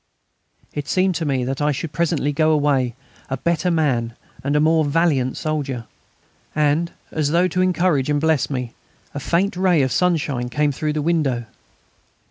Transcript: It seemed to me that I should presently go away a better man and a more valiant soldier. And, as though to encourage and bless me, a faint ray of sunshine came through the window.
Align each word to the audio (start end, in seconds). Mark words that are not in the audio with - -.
It 0.73 0.87
seemed 0.87 1.13
to 1.13 1.25
me 1.25 1.43
that 1.43 1.61
I 1.61 1.71
should 1.71 1.91
presently 1.93 2.31
go 2.33 2.49
away 2.49 2.95
a 3.29 3.37
better 3.37 3.69
man 3.69 4.15
and 4.43 4.55
a 4.55 4.59
more 4.59 4.83
valiant 4.83 5.37
soldier. 5.37 5.85
And, 6.55 6.89
as 7.11 7.29
though 7.29 7.47
to 7.49 7.61
encourage 7.61 8.09
and 8.09 8.19
bless 8.19 8.49
me, 8.49 8.73
a 9.13 9.19
faint 9.19 9.55
ray 9.55 9.83
of 9.83 9.91
sunshine 9.91 10.49
came 10.49 10.71
through 10.71 10.93
the 10.93 11.03
window. 11.03 11.45